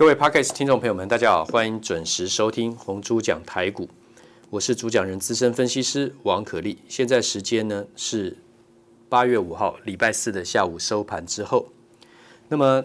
[0.00, 3.86] 各位 Podcast 听众朋友们，大家好，欢迎准时收听红猪讲台股，
[4.48, 6.78] 我是主讲人资深分析师王可立。
[6.88, 8.34] 现在时间呢是
[9.10, 11.68] 八月五号礼拜四的下午收盘之后。
[12.48, 12.82] 那么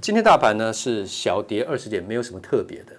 [0.00, 2.96] 今天大盘呢是小跌二十点，没有什么特别的。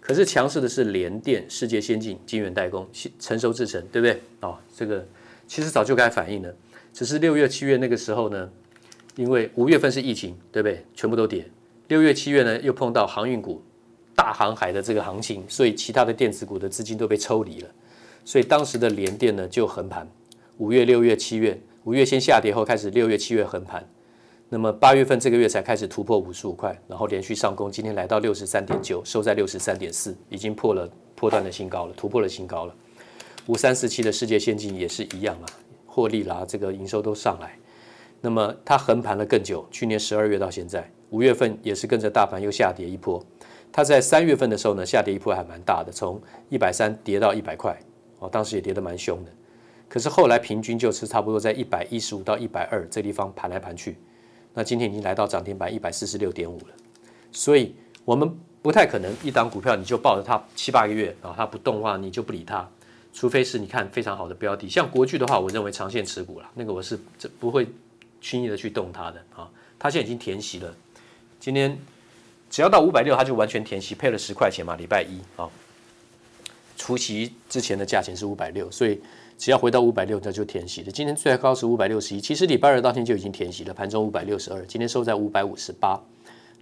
[0.00, 2.88] 可是强势的是联电、世界先进、晶圆代工、
[3.20, 4.22] 成熟制程，对不对？
[4.40, 5.06] 哦，这个
[5.46, 6.56] 其实早就该反应了，
[6.94, 8.50] 只是六月、七月那个时候呢，
[9.16, 10.82] 因为五月份是疫情，对不对？
[10.94, 11.46] 全部都跌。
[11.94, 13.62] 六月、七月呢，又碰到航运股
[14.16, 17.68] 大航海的这个行情，所以其他的电子股的资金都被抽离了，
[18.24, 20.04] 所以当时的联电呢就横盘。
[20.58, 23.88] 五月、六月、七月，五月先下跌后开始，六月、七月横盘。
[24.48, 32.74] 那么八月份这个月才开始突破五十五块，然后连续上攻，今天来到六十三点九，收在六十三点四，已经破了破段的新高了，突破了新高了。
[33.46, 35.46] 五三四七的世界先进也是一样啊，
[35.86, 37.56] 获利啦，这个营收都上来。
[38.20, 43.24] 那么它横盘了更久，去年十二月到现在，五月份也是跟着大盘又下跌一波。
[43.70, 47.78] 它在三月份的时候呢，下跌一波还蛮大的，从一百三跌到一百块，
[48.18, 49.30] 哦，当时也跌得蛮凶的。
[49.88, 53.96] 可是后来平均就是差不多在一百一十五到一百二这地方盘来盘去。
[54.54, 56.74] 那今天已经来到涨停板一百四十六点五了，
[57.30, 62.68] 所以我们不太可能一档股票你就抱着它七八个月啊，它不动的话你就不理它，
[63.12, 67.68] 除非是你看非常好的标的，像国巨的话，我认为长线持股了，那个我是这不会
[68.20, 70.74] 轻易的去动它的啊，它现在已经填息了，
[71.44, 71.76] 今天
[72.48, 75.46] 只要到五百六，它就完全填息，配了十块钱嘛，礼拜一啊，
[76.78, 78.98] 除息之前的价钱是五百六，所以。
[79.36, 80.92] 只要回到五百六，那就填息了。
[80.92, 86.00] 今天最高是五百六十一，其实礼拜二当天就已经填息了，盘中五百六十二，今天收在五百五十八，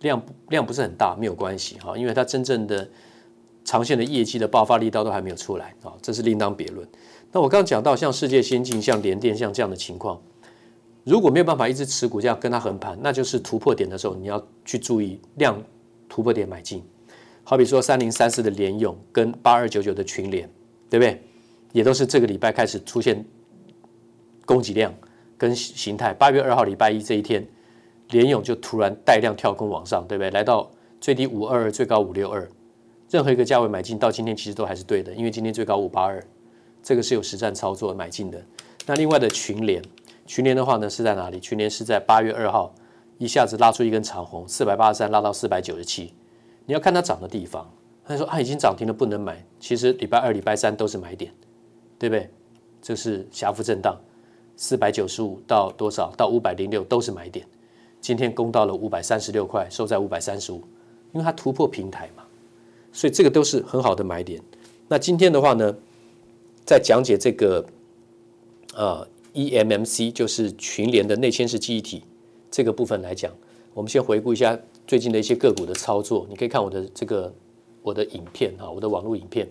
[0.00, 2.88] 量量不是很大，没有关系哈，因为它真正的
[3.62, 6.88] 长线的业绩的爆发力道都还没有出来啊，这是另当别论。
[7.30, 10.18] 那我刚刚讲到像世界先进、像联电、像这样的情况，
[11.04, 15.60] 如果没有办法一直持股这样跟它横盘，那就是突破点的时候，你要去注意量
[16.08, 16.82] 突破点买进。
[17.44, 20.48] 好比说三零三四的联勇跟八二九九的群联，
[20.88, 21.20] 对不对？
[21.72, 23.24] 也都是这个礼拜开始出现
[24.44, 24.94] 供给量
[25.36, 26.12] 跟形态。
[26.14, 27.44] 八月二号礼拜一这一天，
[28.10, 30.30] 联勇就突然带量跳空往上，对不对？
[30.30, 30.70] 来到
[31.00, 32.48] 最低五二二，最高五六二，
[33.10, 36.22] 任何一个价位买进，到今天其实都还是对的，因为今天最高五八二，
[36.80, 38.40] 这个是有实战操作买进的。
[38.86, 39.82] 那另外的群联，
[40.26, 41.38] 去年的话呢是在哪里？
[41.40, 42.74] 去年是在八月二号
[43.18, 46.12] 一下子拉出一根长红，四百八十三拉到四百九十七，
[46.66, 47.70] 你要看它涨的地方。
[48.04, 49.44] 他说啊，已经涨停了，不能买。
[49.60, 51.32] 其实礼拜二、礼拜三都是买点。
[51.98, 52.28] 对不对？
[52.80, 53.96] 这是狭幅震荡，
[54.56, 56.12] 四百九十五到多少？
[56.16, 57.46] 到五百零六都是买点。
[58.00, 60.56] 今天攻到了五百三十六块，收在五百三十五，
[61.12, 62.24] 因为它突破平台嘛，
[62.90, 64.42] 所以这个都是很好的买点。
[64.88, 65.72] 那今天的话呢，
[66.66, 67.64] 在讲解这个
[68.74, 72.02] 呃 eMMC，就是群联的内嵌式记忆体
[72.50, 73.32] 这个部分来讲，
[73.74, 76.26] 我们先回顾一下最近的一些个股的操作。
[76.28, 77.32] 你可以看我的这个
[77.82, 79.48] 我的影片哈，我的网络影片。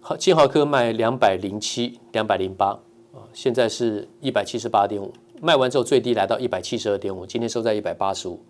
[0.00, 2.78] 好，金豪科卖两百零七、两百零八
[3.12, 8.40] 啊，现在是一百七十八点五，卖完之后最低来到一百七十二点五，今天收在一百八十五。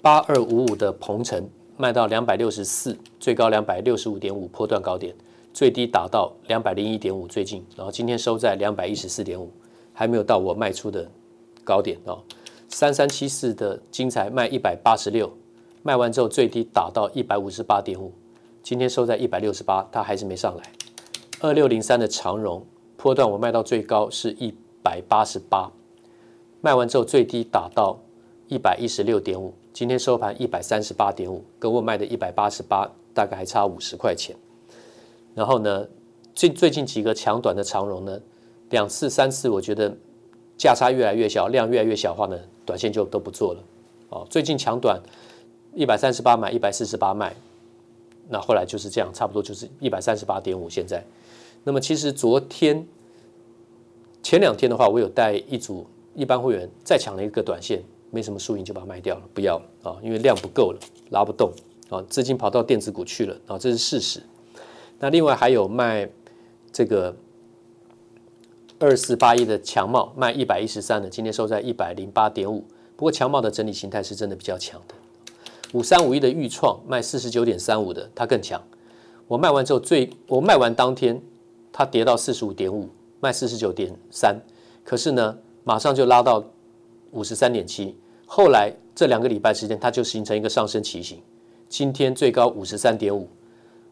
[0.00, 5.14] 八二五五的鹏程卖到两百六十四，最高两百六十五点五，破段高点，
[5.52, 9.50] 最低打到两百零一点五，最近，然后今天收在两百一十四点五，
[9.92, 11.10] 还没有到我卖出的
[11.64, 12.22] 高点哦。
[12.68, 15.30] 三三七四的精材卖一百八十六，
[15.82, 18.12] 卖完之后最低打到一百五十八点五。
[18.62, 20.62] 今天收在一百六十八，它还是没上来。
[21.40, 22.64] 二六零三的长荣
[22.96, 25.70] 波段，我卖到最高是一百八十八，
[26.60, 27.98] 卖完之后最低打到
[28.46, 34.36] 一百一十六点五，今天收盘一百三十八点五，跟我卖的一百八十八大概还差五十块钱。
[35.40, 35.88] 然后呢，
[36.34, 38.20] 最最近几个抢短的长荣呢，
[38.68, 39.90] 两次三次，我觉得
[40.58, 43.64] 价差越来越小，量越来越小的话呢，短线就都不做了。
[44.10, 45.00] 哦，最近抢短
[45.74, 47.34] 一百三十八买，一百四十八卖。
[48.28, 50.68] 那后来就是这样，差不多就是一百三十八点五。
[50.68, 51.02] 现在，
[51.64, 52.86] 那么其实昨天、
[54.22, 60.78] 前两天的话，我有带一组一般会员再抢了一个短线，没什么输赢就把它卖掉了，不要了啊，因为量不够了，
[61.12, 61.50] 拉不动
[61.88, 64.22] 啊，资金跑到电子股去了啊，这是事实。
[65.00, 66.08] 那另外还有卖
[66.70, 67.16] 这个
[68.78, 72.62] 二四八一的强茂，卖一百一十三的，今天收在一百零八点五。
[72.96, 74.94] 不过强茂的整理形态是真的比较强的。
[75.72, 78.62] 五三五一的预创卖四十九点三五的，它更强。
[79.26, 81.20] 我卖完之后最，我卖完当天，
[81.72, 82.88] 它跌到四十五点五，
[83.20, 84.38] 卖四十九点三。
[84.84, 86.44] 可是呢，马上就拉到
[87.12, 87.96] 五十三点七。
[88.26, 91.22] 后来这两个礼拜时间，它就形成一个上升旗形。
[91.70, 93.28] 今天最高五十三点五，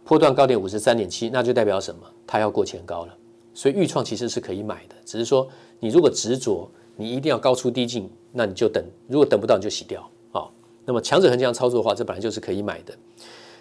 [0.08, 2.00] 波段高点五十三点七，那就代表什么？
[2.26, 3.14] 它要过前高了。
[3.52, 5.46] 所以钰创其实是可以买的，只是说
[5.80, 6.66] 你如果执着，
[6.96, 8.82] 你一定要高出低进，那你就等。
[9.06, 10.00] 如果等不到，你就洗掉
[10.32, 10.48] 啊。
[10.86, 12.94] 那么强者恒强操作的话，这本来就是可以买的。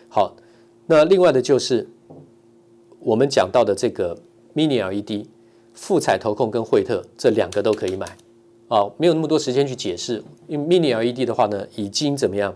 [0.08, 0.34] 好，
[0.86, 1.86] 那另外的就是
[3.02, 4.18] 我们讲到的这个
[4.56, 5.28] Mini LED、
[5.74, 8.08] 富彩投控跟惠特这两个都可以买
[8.70, 10.24] 啊，没有那么多时间去解释。
[10.48, 12.56] 因为 Mini LED 的话呢，已经怎么样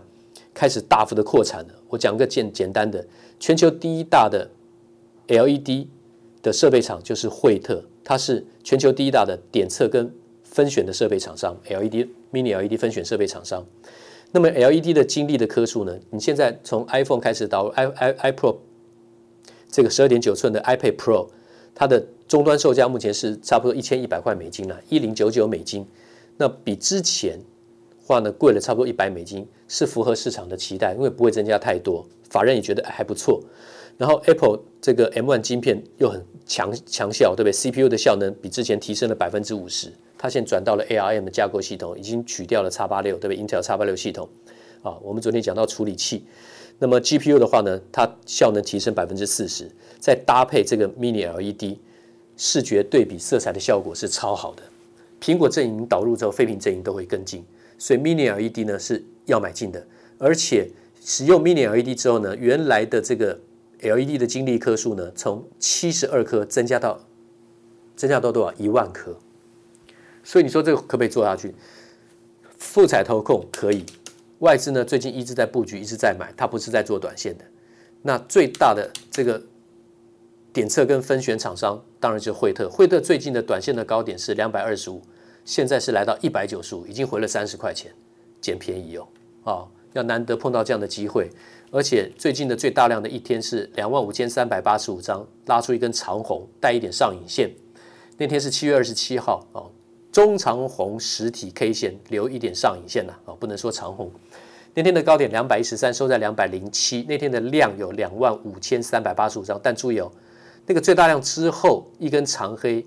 [0.54, 1.74] 开始大幅的扩产了。
[1.88, 3.06] 我讲个简简单的，
[3.38, 4.50] 全球第一大的
[5.28, 5.86] LED
[6.42, 10.12] 的设备厂就是惠特，它是全球第一大的点测跟
[10.42, 13.64] 分选的设备厂商，LED Mini LED 分选设备厂商。
[14.32, 15.98] 那么 LED 的晶粒的颗数呢？
[16.10, 18.56] 你现在从 iPhone 开始到 i i i Pro
[19.70, 21.28] 这个十二点九寸的 iPad Pro，
[21.74, 25.86] 它的终端售价目前是差不多一千一百块美金了，一零九九美金。
[26.38, 27.38] 那比之前
[28.12, 33.42] 话呢贵了差不多一百美金，是符合市场的期待，因为不会增加太多，法人也觉得还不错。
[33.98, 39.92] 然后 Apple 这个 M1 晶片又很强强效，对不对？CPU 的效能比之前提升了百分之五十。
[40.18, 44.28] 它现在转到了 ARM 的架构系统，已经取掉了叉八六，对不对？Intel 叉八六系统
[44.82, 46.24] 啊，我们昨天讲到处理器，
[46.78, 49.68] 那么 GPU 的话呢，它效能提升百分之四十，
[49.98, 51.76] 再搭配这个 Mini LED，
[52.36, 54.62] 视觉对比色彩的效果是超好的。
[55.20, 57.44] 苹果阵营导入之后，非苹阵营都会跟进，
[57.82, 59.84] 所以 Mini LED 呢是要买进的，
[60.16, 60.70] 而且
[61.04, 63.36] 使用 Mini LED 之后呢，原来的这个
[63.80, 67.04] LED 的晶粒颗数呢，从七十二颗增加到
[67.96, 68.56] 增加到多少？
[68.56, 69.18] 一万颗。
[70.22, 71.52] 所以你说这个可不可以做下去？
[72.56, 73.84] 富采投控可以，
[74.38, 77.44] 外资呢最近一直在布局，一直在买，它不是在做短线的。
[78.00, 79.42] 那最大的这个
[80.52, 82.70] 点测跟分选厂商，当然就是惠特。
[82.70, 85.02] 惠特最近的短线的高点是两百二十五，
[85.44, 87.92] 现在是来到一百九十五，已经回了三十块钱，
[88.40, 89.08] 捡便宜哦。
[89.44, 91.28] 哦，要难得碰到这样的机会，
[91.70, 97.50] 而且最近的最大量的一天是两万五千三百八十五张，拉出一根长红，带一点上影线。
[98.16, 99.70] 那天是七月二十七号哦。
[100.12, 104.12] 中长红实体 K 线留一点上影线了啊，不能说长红。
[104.74, 107.02] 那天的高点两百一十三，收在两百零七。
[107.08, 110.12] 那天的量有两万五千三百八十五张，但注意哦，
[110.66, 112.86] 那个最大量之后一根长黑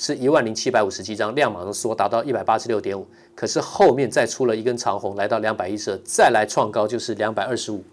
[0.00, 3.06] 是一万零七百五十七张，量马上缩达到一百八十六点五。
[3.34, 7.84] 可是后面再出了一根长红，来到两百一十二，再来创高就是两百二十五。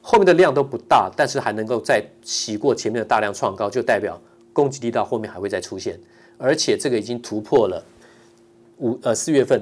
[0.00, 4.16] 后面的量都不大，但是还能够再洗过前面的大量创高，就代表
[4.52, 5.98] 攻击力道后面还会再出现。
[6.38, 7.84] 而且这个已经突破了
[8.78, 9.60] 五呃四月份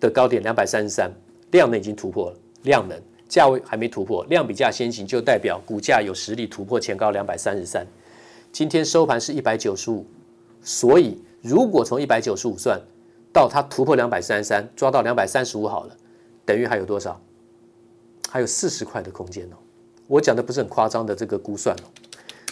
[0.00, 1.08] 的高点两百三十三，
[1.52, 7.86] 量能已经突破了，量能价位还没突破，量比价先行就代表股价有实力突破前高两百三十三。
[8.50, 10.04] 今天收盘是一百九十五，
[10.66, 12.80] 所以如果从一百九十五算
[13.32, 15.96] 到它突破两百三十三，抓到两百三十五好了，
[16.44, 17.20] 等于还有多少？
[18.28, 19.56] 还有四十块的空间哦。
[20.08, 21.86] 我讲的不是很夸张的这个估算哦。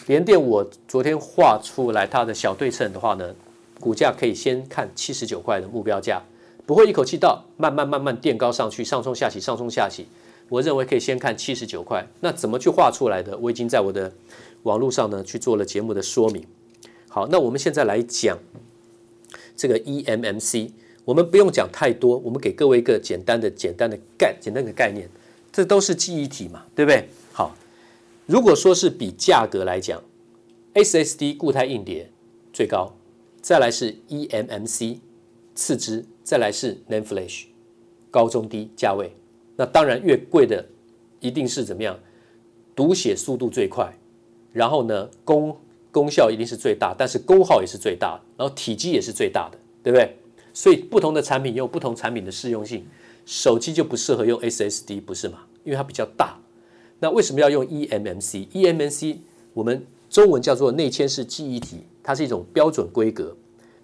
[0.06, 3.34] 联电，我昨天画出来它的小对称的话呢，
[3.80, 6.22] 股价可以先看七十九块的目标价，
[6.64, 10.06] 不会一口气到，慢慢慢慢垫高上去，上冲下洗，上冲下洗。
[10.48, 12.06] 我认为可以先看七十九块。
[12.20, 13.36] 那怎么去画出来的？
[13.38, 14.12] 我已经在我的
[14.62, 16.46] 网络上呢去做了节目的说明。
[17.14, 18.36] 好，那我们现在来讲
[19.54, 20.72] 这个 eMMC，
[21.04, 25.08] 我们不用讲太多，我们给各位一个简单的、简单的概、简单的概念，
[25.52, 27.08] 这都是记忆体嘛，对不对？
[27.32, 27.54] 好。
[28.26, 30.02] 如果说是比价格来讲
[30.74, 32.10] ，SSD 固态硬碟
[32.52, 32.92] 最高，
[33.40, 34.98] 再来是 eMMC
[35.54, 37.44] 次之，再来是 NAND Flash
[38.10, 39.12] 高中低价位。
[39.54, 40.66] 那当然越贵的
[41.20, 41.96] 一定是怎么样？
[42.74, 43.94] 读写速度最快，
[44.52, 45.56] 然后呢功
[45.94, 50.16] 功效一定是最大，但是功耗也是最大，然后体积也是最大的，对不对？
[50.52, 52.84] 所以不同的产品有不同产品的适用性，
[53.24, 55.44] 手机就不适合用 SSD，不是吗？
[55.62, 56.36] 因为它比较大。
[56.98, 59.18] 那为什么要用 eMMC？eMMC
[59.52, 63.36] 我们中文叫做内嵌式记忆体，它是一种标准规格，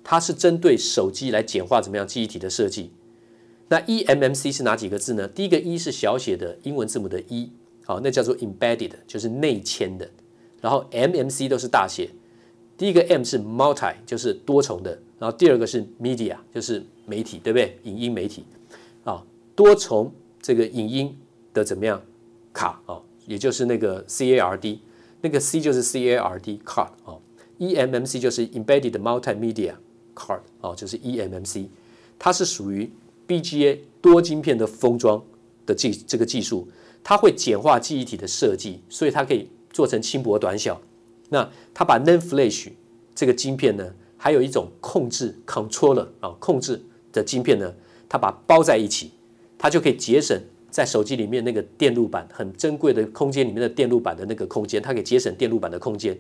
[0.03, 2.91] 它是针对手机来简化怎么样记忆体的设计。
[3.69, 5.29] 那 eMMC 是哪几个字呢？
[5.29, 7.53] 第一个 E 是小写的英文字母的 E，
[7.85, 10.11] 好，那叫做 embedded，就是内嵌的。
[10.61, 12.11] 然后 MMC 都是大写，
[12.77, 14.91] 第一个 M 是 multi，就是多重的。
[15.19, 17.79] 然后第二个是 media，就是媒体，对不对？
[17.85, 18.45] 影音媒体
[19.05, 19.23] 啊，
[19.55, 21.19] 多重这个影音
[21.53, 22.01] 的怎么样
[22.53, 23.01] 卡啊？
[23.27, 24.79] 也就是那个 CARD，
[25.21, 27.21] 那个 C 就是 CARD card 哦
[27.59, 29.75] ，eMMC 就是 Embedded Multimedia
[30.15, 31.67] Card 哦，就是 eMMC，
[32.19, 32.91] 它是属于
[33.29, 35.23] BGA 多晶片的封装
[35.67, 36.67] 的技这个技术，
[37.05, 40.81] 它会简化记忆体的设计，所以它可以做成轻薄短小。
[41.29, 42.71] 那它把 NAND Flash
[43.15, 46.81] 这个晶片呢，还有一种控制 controller 啊控制
[47.13, 47.73] 的晶片呢，
[48.09, 49.13] 它把包在一起，
[49.57, 50.41] 它就可以节省。
[50.71, 56.17] 在手机里面那个电路板很珍贵的空间里面的电路板的那个空间，它可以节省电路板的空间，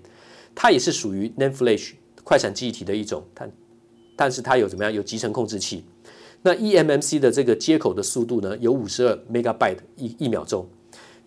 [0.57, 1.93] 它也是属于 NAND Flash
[2.25, 3.49] 快闪记忆体的一种，它
[4.17, 4.93] 但是它有怎么样？
[4.93, 5.85] 有集成控制器。
[6.43, 10.69] 那 eMMC 的这个接口的速度呢，有五十二 megabyte 一一秒钟，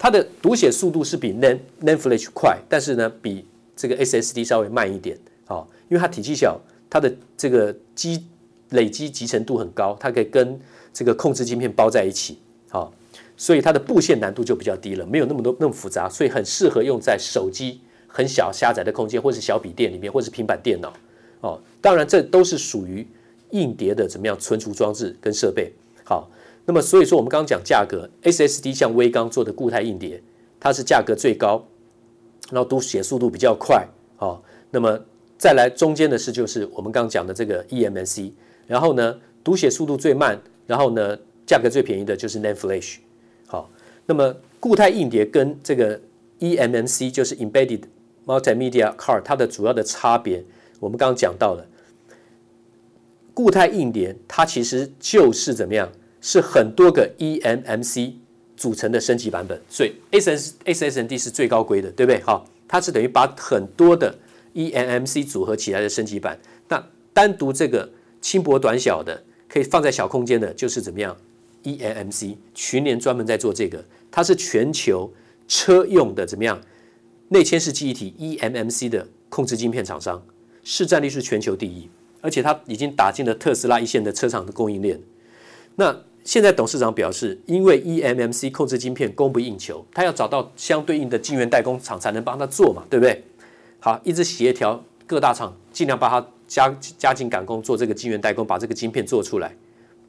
[0.03, 8.21] 它的读写速度是比 NAND NAND Flash 快，但是呢，比这个 SSD 稍微慢一点，好，因为它体积小，它的这个积
[8.71, 10.59] 累积集成度很高，它可以跟
[10.91, 12.93] 这个控制晶片包在一起，好，
[13.37, 20.91] 所以它的布线难度就比较低了，没有那么多那么复杂，所以很适合用在手机很小狭窄的空间，或是小笔电里面，或是平板电脑，
[21.39, 23.07] 哦，当然这都是属于
[23.51, 25.71] 硬碟的怎么样存储装置跟设备，
[26.03, 26.29] 好，
[26.65, 30.21] 那么所以说我们刚刚讲价格，SSD 像微刚做的固态硬碟，
[30.59, 31.65] 它是价格最高，
[32.51, 34.99] 然后读写速度比较快，好，那么
[35.37, 38.31] 再来中间的是就是我们刚刚讲的这个 eMMC，
[38.65, 40.41] 然后呢读写速度最慢。
[40.65, 42.95] 然后呢，价格最便宜的就是 NAND Flash，
[43.47, 43.69] 好，
[44.05, 45.99] 那么固态硬碟跟这个
[46.39, 47.81] eMMC 就是 Embedded
[48.25, 50.41] Multimedia Card，它的主要的差别，
[50.79, 51.67] 我们刚刚讲到了，
[53.33, 55.91] 固态硬碟它其实就是怎么样，
[56.23, 58.13] 是很多个 eMMC
[58.57, 62.19] 组成的升级版本，所以 s s s s n d 是最高规的，对不对？
[62.21, 64.17] 好，它是等于把很多的
[64.55, 66.39] eMMC 组合起来的升级版，
[66.69, 67.87] 那单独这个
[68.19, 69.23] 轻薄短小的。
[69.49, 71.15] 可以放在小空间的，就是怎么样
[71.63, 75.13] ？eMMC 群联专门在做这个，它是全球
[75.47, 76.59] 车用的怎么样？
[77.27, 80.25] 内嵌式记忆体 eMMC 的控制晶片厂商，
[80.63, 81.87] 市占率是全球第一，
[82.19, 84.99] 而且它已经打进了特斯拉一线的车厂的供应链。
[85.75, 93.23] 那现在董事长表示，因为 eMMC 控制晶片供不应求，他要找到相对应的晶圆代工厂才能帮他做嘛，对不对？
[93.79, 96.25] 好，一直协调各大厂，尽量把它。
[96.45, 99.55] 加加紧赶工做这个晶圆代工，把这个晶片做出来，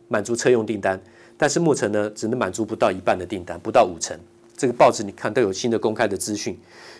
[0.09, 1.01] 满足车用订单。
[1.39, 4.19] 但是目前呢，只能满足不到一半的订单，不到五成。
[4.55, 6.59] 这个报纸你看都有新的公开的资讯。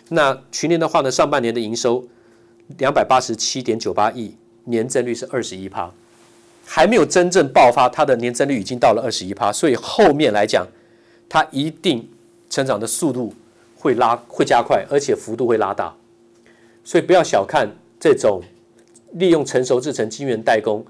[0.09, 2.03] 那去年的话呢，上半年的营收
[2.77, 5.93] 两百八十七点九八亿，年增率是二十一趴，
[6.65, 10.67] 还没有真正爆发，它的年增率已经到了二十一趴，所以后面来讲，
[11.29, 12.09] 它一定
[12.49, 13.33] 成长的速度
[13.77, 15.95] 会拉会加快，而且幅度会拉大。
[16.83, 17.69] 所以不要小看
[17.99, 18.41] 这种。
[19.17, 20.85] 利用成熟制程晶圆代工，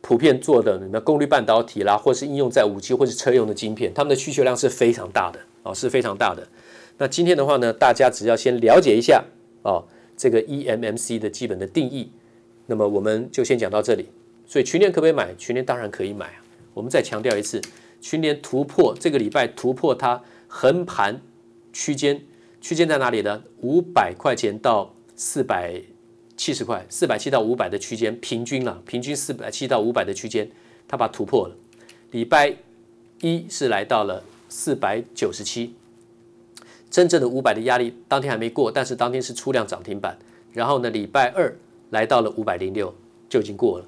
[0.00, 6.46] 普遍做的那功率半导体啦，或是应用在五 G 或是车用的晶片，他们的需求量是非常大的哦，是非常大的。
[6.98, 9.24] 那今天的话呢，大家只要先了解一下
[9.62, 9.82] 哦，
[10.16, 12.12] 这个 eMMC 的基本的定义，
[12.66, 14.06] 那么我们就先讲到这里。
[14.46, 15.34] 所以群联可不可以买？
[15.36, 16.44] 群联当然可以买啊。
[16.72, 17.60] 我们再强调一次，
[18.00, 21.20] 群联突破这个礼拜突破它横盘
[21.72, 22.22] 区间，
[22.60, 23.42] 区间在哪里呢？
[23.60, 25.82] 五百块钱到四百。
[26.36, 30.50] 七十块，四百七到五百的区间，平均了，平均四百七到五百的区间，
[30.88, 31.54] 它把突破了。
[32.10, 32.56] 礼拜
[33.20, 35.76] 一是来到了四百九十七，
[36.90, 40.18] 真正的五百的压力当天还没过，但是当天是出量涨停板。
[40.52, 41.56] 然后呢，礼拜二
[41.90, 42.92] 来到了五百零六，
[43.28, 43.86] 就已经过了。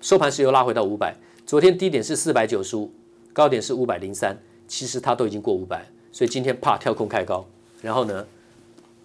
[0.00, 1.14] 收盘时又拉回到五百，
[1.46, 2.90] 昨天低点是四百九十五，
[3.32, 4.36] 高点是五百零三，
[4.66, 7.44] 其实它都已经过五百，所以今天啪跳空开高，
[7.82, 8.26] 然后呢，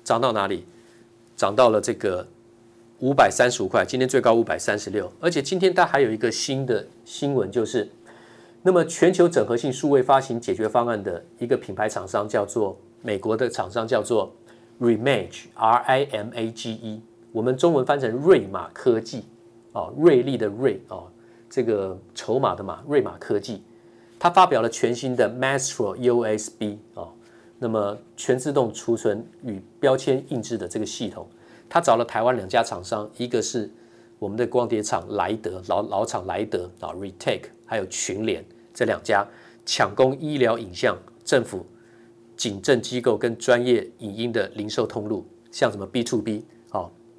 [0.03, 0.65] 涨到哪里？
[1.35, 2.27] 涨到了这个。
[3.00, 7.89] 五百三十五块，今天最高五百三十六，而且今天它还有一个新的新闻，就是
[8.62, 14.33] 那么全球整合性数位发行解决方案的一个品牌厂商叫做美国的厂商叫做
[14.79, 17.01] Remage R I M A G E，
[17.33, 19.25] 我们中文翻成瑞马科技，
[19.73, 21.07] 哦，锐利的锐，哦，
[21.49, 23.61] 这个筹码的码，瑞马科技，
[24.17, 27.11] 它发表了全新的 Master USB，哦，
[27.59, 31.27] 那么全自动储存与标签印制的这个系统。
[31.69, 33.67] 他找了台湾两家厂商，一个是
[34.19, 39.27] 我们的光碟厂莱德老老厂莱德啊，Retake，还有群联这两家
[39.65, 41.65] 抢攻医疗影像、政府、
[42.37, 46.45] 警政机构跟专业影音的零售通路，像什么 B to B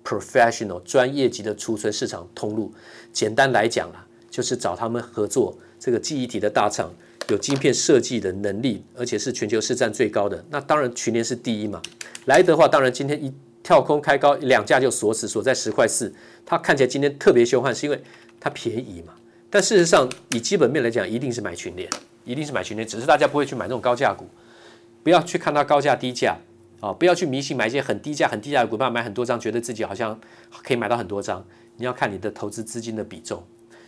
[0.05, 2.73] ，Professional 专业级的储存市场通路。
[3.13, 6.95] 简单来讲啊，就是找他们合作，这个记忆体的大厂
[7.29, 10.45] 有晶片设计的能力，而且是全球市占最高的。
[10.51, 11.81] 那当然群联是第一嘛，
[12.27, 13.33] 莱德的话当然今天一。
[13.67, 16.15] 跳空开高，两价就锁死，锁在十块四。
[16.45, 17.99] 它看起来今天特别凶悍，是因为
[18.39, 19.15] 它便宜嘛？
[19.49, 21.89] 但事实上，以基本面来讲，一定是买群联，
[22.27, 22.87] 一定是买群联。
[22.87, 24.29] 只是大家不会去买这种高价股，
[25.03, 26.37] 不要去看它高价低价
[26.85, 26.93] 啊！
[26.93, 30.21] 不要去迷信买一些很低价、很低价的股票，买很多张，觉得自己好像
[30.63, 31.43] 可以买到很多张。
[31.79, 33.43] 你要看你的投资资金的比重。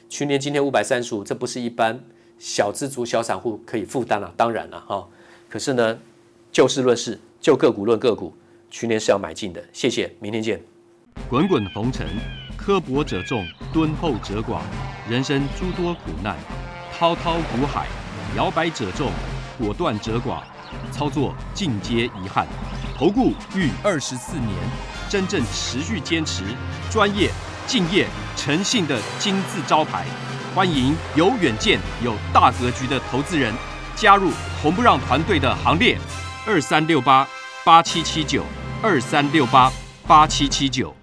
[0.08, 2.00] 去年今天五百三十五，这不是一般
[2.38, 5.06] 小资族、小散户可以负担了，当然了哈。
[5.50, 5.98] 可是呢，
[6.50, 8.32] 就事论事，就个股论个股。
[8.70, 10.58] 去年是要买进的，谢谢，明天见。
[11.28, 12.06] 滚滚红尘，
[12.56, 14.60] 刻薄者众，敦厚者寡；
[15.08, 16.34] 人生诸多苦难，
[16.92, 17.86] 滔滔苦海，
[18.34, 19.10] 摇摆者众，
[19.58, 20.42] 果断者寡。
[20.90, 22.46] 操作尽皆遗憾。
[22.96, 24.54] 投顾逾二十四年，
[25.06, 26.44] 真正持续坚持、
[26.90, 27.30] 专业、
[27.66, 28.06] 敬业、
[28.38, 30.06] 诚信的金字招牌。
[30.54, 33.52] 欢迎有远见、有大格局的投资人
[33.94, 34.30] 加入
[34.62, 35.98] 红不让团队的行列。
[36.46, 37.28] 二三六八
[37.66, 38.42] 八七七九，
[38.82, 39.70] 二三六八
[40.06, 40.96] 八七七九。